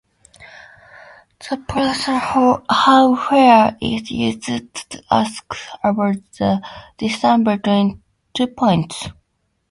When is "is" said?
3.79-4.09